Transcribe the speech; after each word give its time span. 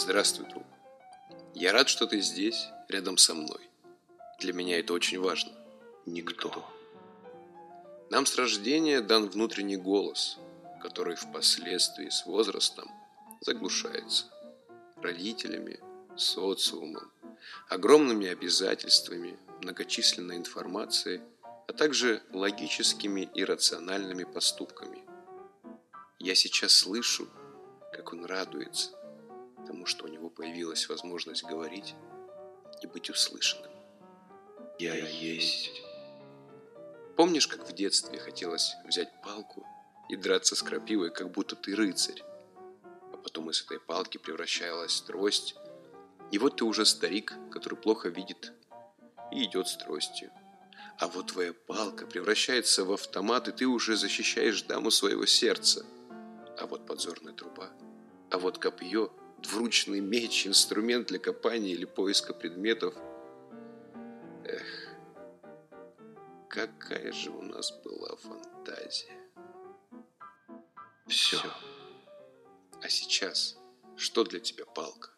Здравствуй, 0.00 0.46
друг. 0.46 0.62
Я 1.54 1.72
рад, 1.72 1.88
что 1.88 2.06
ты 2.06 2.20
здесь, 2.20 2.68
рядом 2.86 3.18
со 3.18 3.34
мной. 3.34 3.68
Для 4.38 4.52
меня 4.52 4.78
это 4.78 4.92
очень 4.92 5.18
важно. 5.18 5.50
Никто. 6.06 6.64
Нам 8.08 8.24
с 8.24 8.36
рождения 8.36 9.00
дан 9.00 9.28
внутренний 9.28 9.76
голос, 9.76 10.38
который 10.80 11.16
впоследствии 11.16 12.10
с 12.10 12.26
возрастом 12.26 12.88
заглушается 13.40 14.26
родителями, 15.02 15.80
социумом, 16.16 17.10
огромными 17.68 18.28
обязательствами, 18.28 19.36
многочисленной 19.62 20.36
информацией, 20.36 21.22
а 21.66 21.72
также 21.72 22.22
логическими 22.32 23.28
и 23.34 23.44
рациональными 23.44 24.22
поступками. 24.22 25.02
Я 26.20 26.36
сейчас 26.36 26.72
слышу, 26.72 27.28
как 27.92 28.12
он 28.12 28.24
радуется 28.24 28.97
тому, 29.68 29.86
что 29.86 30.06
у 30.06 30.08
него 30.08 30.30
появилась 30.30 30.88
возможность 30.88 31.44
говорить 31.44 31.94
и 32.82 32.86
быть 32.86 33.10
услышанным. 33.10 33.70
Я 34.78 34.94
есть. 34.94 35.70
Помнишь, 37.16 37.46
как 37.46 37.68
в 37.68 37.72
детстве 37.72 38.18
хотелось 38.18 38.74
взять 38.84 39.10
палку 39.22 39.66
и 40.08 40.16
драться 40.16 40.56
с 40.56 40.62
крапивой, 40.62 41.10
как 41.10 41.30
будто 41.30 41.54
ты 41.54 41.74
рыцарь? 41.74 42.22
А 43.12 43.16
потом 43.16 43.50
из 43.50 43.62
этой 43.62 43.78
палки 43.78 44.18
превращалась 44.18 45.00
трость, 45.02 45.54
и 46.30 46.38
вот 46.38 46.56
ты 46.56 46.64
уже 46.64 46.86
старик, 46.86 47.34
который 47.50 47.76
плохо 47.76 48.08
видит 48.08 48.52
и 49.32 49.44
идет 49.44 49.68
с 49.68 49.76
тростью. 49.76 50.30
А 50.98 51.08
вот 51.08 51.32
твоя 51.32 51.52
палка 51.52 52.06
превращается 52.06 52.84
в 52.84 52.92
автомат, 52.92 53.48
и 53.48 53.52
ты 53.52 53.66
уже 53.66 53.96
защищаешь 53.96 54.62
даму 54.62 54.90
своего 54.90 55.26
сердца. 55.26 55.84
А 56.58 56.66
вот 56.66 56.86
подзорная 56.86 57.34
труба, 57.34 57.70
а 58.30 58.38
вот 58.38 58.58
копье, 58.58 59.12
двуручный 59.38 60.00
меч, 60.00 60.46
инструмент 60.46 61.08
для 61.08 61.18
копания 61.18 61.72
или 61.72 61.84
поиска 61.84 62.34
предметов. 62.34 62.94
Эх, 64.44 64.96
какая 66.48 67.12
же 67.12 67.30
у 67.30 67.42
нас 67.42 67.72
была 67.84 68.16
фантазия. 68.16 69.12
Все. 71.06 71.38
А 72.82 72.88
сейчас 72.88 73.56
что 73.96 74.24
для 74.24 74.38
тебя 74.38 74.64
палка? 74.64 75.10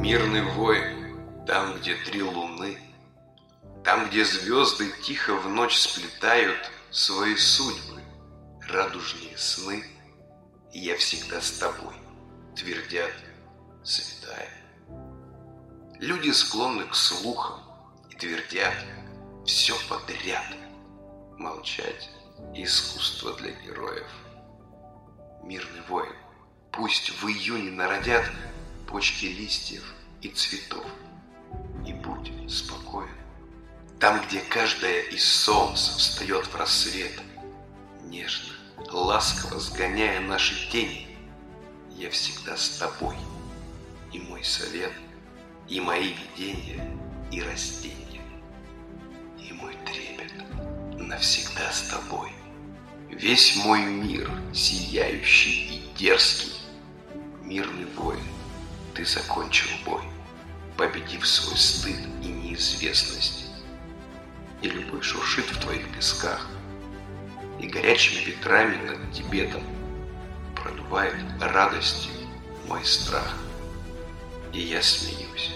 Мирный 0.00 0.42
воин, 0.54 1.44
там, 1.46 1.78
где 1.78 1.94
три 2.04 2.22
луны, 2.22 2.78
Там, 3.84 4.08
где 4.08 4.24
звезды 4.24 4.90
тихо 5.02 5.34
в 5.34 5.48
ночь 5.48 5.76
сплетают 5.76 6.58
Свои 6.90 7.36
судьбы, 7.36 7.97
радужные 8.68 9.36
сны, 9.36 9.84
Я 10.72 10.96
всегда 10.98 11.40
с 11.40 11.52
тобой, 11.52 11.94
твердят 12.54 13.12
святая. 13.82 14.50
Люди 15.98 16.30
склонны 16.30 16.84
к 16.84 16.94
слухам 16.94 17.60
и 18.10 18.14
твердят 18.14 18.74
Все 19.46 19.74
подряд. 19.88 20.44
Молчать– 21.38 22.10
искусство 22.54 23.32
для 23.34 23.52
героев. 23.52 24.10
Мирный 25.42 25.80
воин, 25.88 26.14
пусть 26.70 27.10
в 27.10 27.26
июне 27.26 27.70
народят 27.70 28.24
почки 28.86 29.26
листьев 29.26 29.94
и 30.20 30.28
цветов. 30.28 30.84
И 31.86 31.92
будь 31.94 32.30
спокоен. 32.50 33.08
Там, 33.98 34.20
где 34.26 34.40
каждое 34.40 35.02
из 35.04 35.24
солнца 35.24 35.96
встает 35.98 36.46
в 36.46 36.54
рассвет, 36.54 37.20
нежно, 38.04 38.54
ласково 38.92 39.58
сгоняя 39.58 40.20
наши 40.20 40.70
тени, 40.70 41.06
я 41.96 42.10
всегда 42.10 42.56
с 42.56 42.78
тобой. 42.78 43.16
И 44.12 44.20
мой 44.20 44.42
совет, 44.42 44.92
и 45.68 45.80
мои 45.80 46.14
видения, 46.14 46.98
и 47.30 47.42
растения, 47.42 48.22
и 49.38 49.52
мой 49.52 49.76
трепет 49.84 50.32
навсегда 50.98 51.70
с 51.70 51.88
тобой. 51.88 52.32
Весь 53.10 53.56
мой 53.56 53.84
мир, 53.84 54.30
сияющий 54.54 55.76
и 55.76 55.98
дерзкий, 55.98 56.54
мирный 57.42 57.86
воин, 57.96 58.22
ты 58.94 59.04
закончил 59.04 59.68
бой, 59.84 60.02
победив 60.76 61.26
свой 61.26 61.56
стыд 61.56 61.98
и 62.22 62.28
неизвестность. 62.28 63.46
И 64.62 64.68
любовь 64.68 65.04
шуршит 65.04 65.46
в 65.46 65.60
твоих 65.60 65.86
песках, 65.94 66.48
и 67.60 67.66
горячими 67.66 68.24
ветрами 68.24 68.76
над 68.86 69.12
Тибетом 69.12 69.62
продувает 70.54 71.16
радостью 71.40 72.12
мой 72.66 72.84
страх. 72.84 73.36
И 74.52 74.60
я 74.60 74.80
смеюсь, 74.82 75.54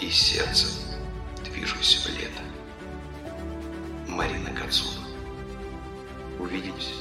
и 0.00 0.10
сердцем 0.10 0.70
движусь 1.44 2.06
в 2.06 2.18
лето. 2.18 2.42
Марина 4.08 4.50
Кацуба. 4.50 5.06
Увидимся. 6.38 6.92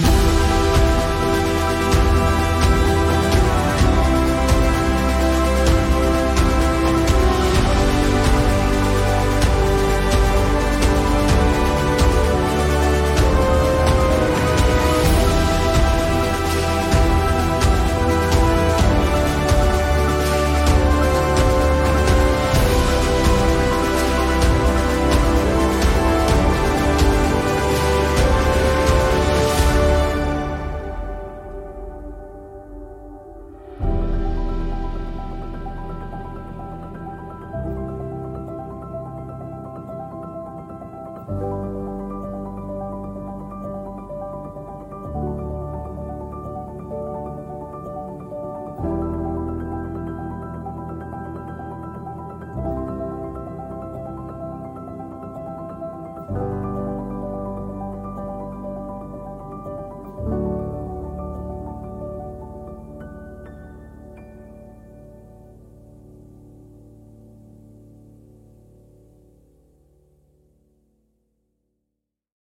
Bye. 0.00 0.23